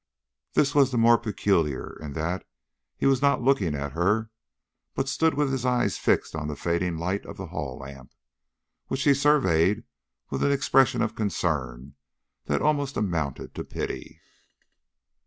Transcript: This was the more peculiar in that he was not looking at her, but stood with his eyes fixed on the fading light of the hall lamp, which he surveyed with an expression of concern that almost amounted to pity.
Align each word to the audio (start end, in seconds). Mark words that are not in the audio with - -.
This 0.53 0.73
was 0.73 0.89
the 0.89 0.97
more 0.97 1.19
peculiar 1.19 1.95
in 2.01 2.13
that 2.13 2.43
he 2.97 3.05
was 3.05 3.21
not 3.21 3.43
looking 3.43 3.75
at 3.75 3.91
her, 3.91 4.31
but 4.95 5.07
stood 5.07 5.35
with 5.35 5.51
his 5.51 5.63
eyes 5.63 5.99
fixed 5.99 6.33
on 6.35 6.47
the 6.47 6.55
fading 6.55 6.97
light 6.97 7.23
of 7.27 7.37
the 7.37 7.45
hall 7.45 7.77
lamp, 7.77 8.11
which 8.87 9.03
he 9.03 9.13
surveyed 9.13 9.83
with 10.31 10.41
an 10.43 10.51
expression 10.51 11.03
of 11.03 11.13
concern 11.13 11.93
that 12.45 12.63
almost 12.63 12.97
amounted 12.97 13.53
to 13.53 13.63
pity. 13.63 14.19